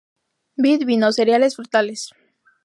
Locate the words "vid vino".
0.55-1.11